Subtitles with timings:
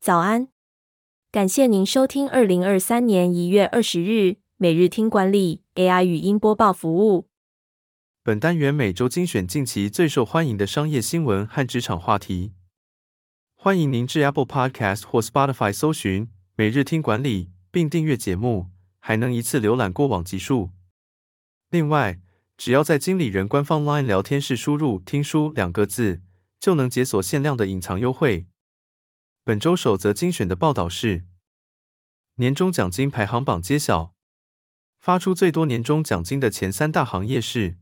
[0.00, 0.48] 早安，
[1.30, 7.28] 感谢您收听二零二三年一月二十日每日听管理 AI 语音播报服务。
[8.22, 12.54] 本单元每周精选近期最受欢迎的商业新闻和职场话题。
[13.54, 18.68] 欢迎您至 Apple Podcast 或 Spotify 搜寻每日听管理，并订阅节目，
[19.00, 20.70] 还能一次浏览过往集数。
[21.68, 22.18] 另外，
[22.56, 26.22] 只要在经理人官方 LINE 聊天室输入“听书”两个字，
[26.58, 28.46] 就能解锁限量的隐藏优惠。
[29.42, 31.24] 本周首则精选的报道是：
[32.36, 34.12] 年终奖金排行榜揭晓，
[34.98, 37.78] 发出最多年终奖金的前三大行业是。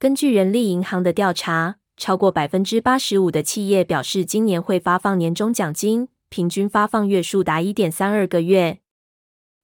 [0.00, 8.80] 根据人力银行的调查，超过百分之八十五的企业表示今年会发放年终奖金，平均发放月数达一点三二个月。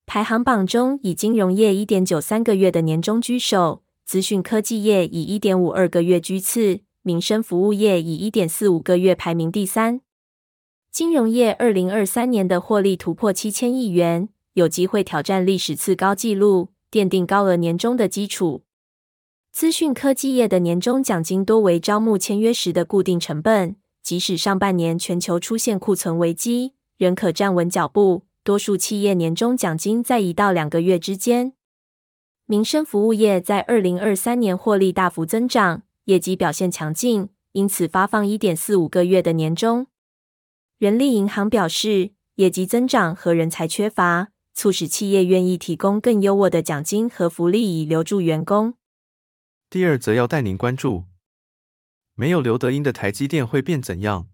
[0.07, 10.01] 排行榜中，以金融业一点九三个月的年终居首，资讯科技业以一点五二个月居次，民生服务业以一点四五个月排名第三。
[10.95, 18.63] 金融业二零二三年的获利突破七千亿元，有机会挑战历史次高纪录，奠定高额年终的基础。
[19.51, 28.23] 资讯科技业的年终奖金多为招募签约时的固定成本，即使上半年全球出现库存危机，仍可站稳脚步。
[28.45, 31.55] 多数企业年终奖金在一到两个月之间。
[32.47, 39.89] 民生服务业在二零二三年获利大幅增长，业绩表现强劲，因此发放一点四五个月的年终。
[40.79, 48.75] 人力银行表示，业绩增长和人才缺乏，促使企业愿意提供更优渥的奖金和福利以留住员工。
[49.71, 51.05] 第二则要带您关注，
[52.15, 54.29] 没有刘德英的台积电会变怎样？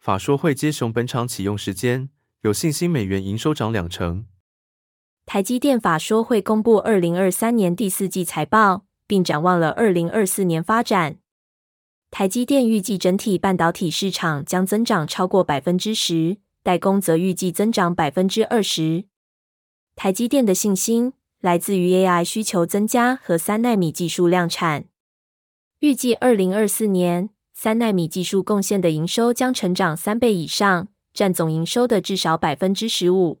[0.00, 2.08] 法说会接熊本厂启用时间，
[2.40, 4.26] 有信心美元营收涨两成。
[5.24, 11.18] 台积电法说会公布二零二三年第四季财报，并展望了二零二四年发展。
[12.12, 19.06] 台积电预计整体半导体市场将增长超过百分之十，代工则预计增长百分之二十。
[19.96, 21.14] 台积电的信心。
[21.40, 24.84] 来自于 AI 需求增加和三纳米技术量产，
[25.80, 33.40] 预计二零二四年三纳米技术贡献的营收将成长三倍以上，占总营收的至少百分之十五。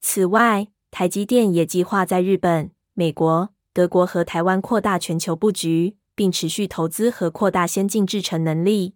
[0.00, 8.94] 此外，台积电也计划在日本、美国、德国和台湾扩大全球布局，并持续投资和扩大先进制程能力。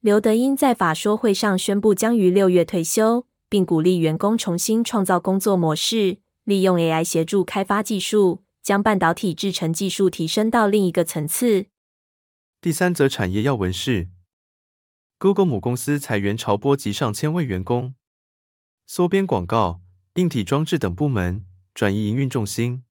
[0.00, 6.18] 刘德英在法说会上宣布将于六月退休，并鼓励员工重新创造工作模式。
[6.44, 11.66] 利用 AI 协助开发技术，将半导体制程技术提升到另一个层次。
[12.62, 14.08] 第三则产业要闻是
[15.18, 17.94] ：Google 母公司裁员潮波及上千位员工，
[18.86, 19.82] 缩编广告、
[20.14, 22.84] 硬体装置等部门，转移营运重心。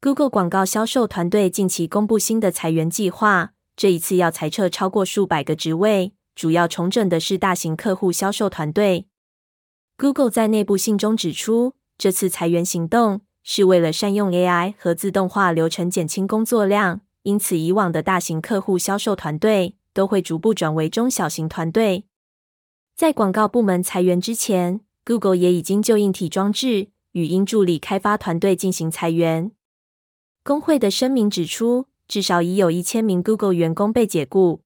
[0.00, 9.08] Google 广告销售团队近期公布新的裁员计划，这一次要裁撤超过数百个职位，主要重整的是大型客户销售团队。
[9.96, 17.00] Google 在内部信中指出，这次裁员行动是为了善用 AI 和自动化流程，减轻工作量。
[17.24, 22.04] 因此，以往的大型客户销售团队都会逐步转为中小型团队。
[22.94, 29.50] 在广告部门裁员之前，Google 也已经就硬体装置、语音助理开发团队进行裁员。
[30.48, 34.62] 工会的声明指出，至少已有一千名 Google 员工被解雇。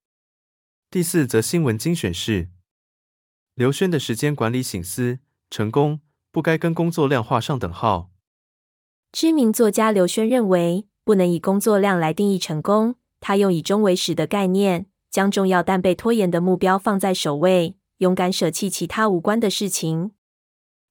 [0.88, 2.50] 第四则新闻精选是：
[3.56, 5.18] 刘轩的时间管理醒思
[5.50, 6.00] 成功。
[6.30, 8.12] 不该跟工作量画上等号。
[9.10, 12.94] 知名作家刘轩认为，不能以工作量来定义成功。
[13.18, 20.12] 他用以终为始的概念，将重要但被拖延的目标放在首位，勇敢舍弃其他无关的事情。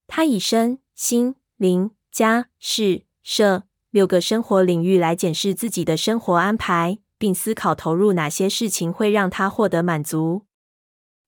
[0.06, 10.46] 他以身心灵家事社六个生活领域来检视自己的生活安排，并思考投入哪些事情会让他获得满足。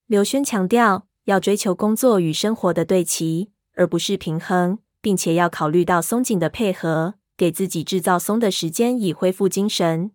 [0.07, 3.51] 刘轩强调，要追求工作与生活的对齐。
[3.77, 10.11] 而不是平衡，并且要考虑到松紧的配合，给自己制造松的时间以恢复精神。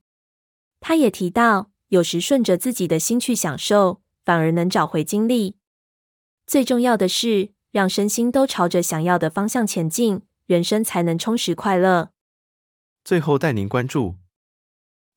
[0.80, 5.56] 他也提到，有时顺着自己的心去享受，反而能找回精力。
[6.46, 12.10] 最重要的是，让身心都朝着想要的方向前进，人生才能充实快乐。
[13.04, 14.16] 最后带您关注：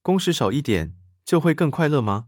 [0.02, 0.96] 工时少一点
[1.26, 2.28] 就会更快乐吗？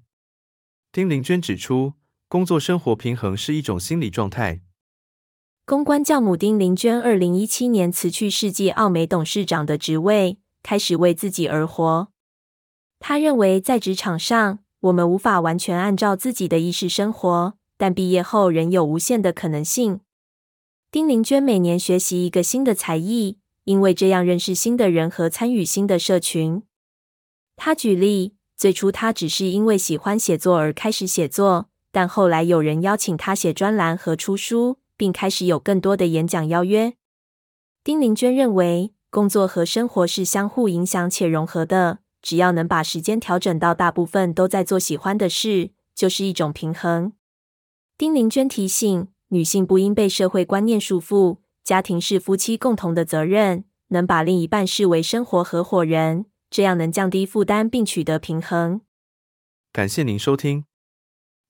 [0.91, 1.93] 丁玲娟指出，
[2.27, 4.61] 工作生活平衡是一种心理状态。
[5.65, 12.09] 公关教母丁玲娟，二零一七年辞去世纪奥美董事长的职位，开始为自己而活。
[12.99, 20.01] 她认为，在职场上，我们无法完全按照自己的意识生活，但毕业后仍有无限的可能性。
[20.91, 26.63] 丁玲娟每年学习一个新的才艺，因为这样认识新的人和参与新的社群。
[27.55, 31.69] 他举例，最初他只是因为喜欢写作而开始写作。
[31.91, 36.93] 但后来有人邀请他写专栏和出书，并开始有更多的演讲邀约。
[37.85, 47.13] 丁玲娟认为，工作和生活是相互影响且融合的，只要能把时间调整到大部分都在做喜欢的事，就是一种平衡。
[47.97, 58.81] 丁玲娟提醒，女性不应被社会观念束缚，家庭是夫妻共同的责任，能把另一半视为生活合伙人，这样能降低负担并取得平衡。
[59.73, 60.65] 感谢您收听。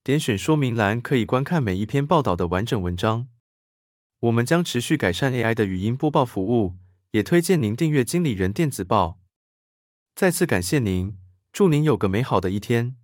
[0.02, 3.28] 点选说明栏可以观看每一篇报道的完整文章。
[4.20, 6.76] 我们将持续改善 AI 的语音播报服务，
[7.10, 9.20] 也推荐您订阅经理人电子报。
[10.14, 11.18] 再次感谢您，
[11.52, 12.96] 祝您有个美好的一天。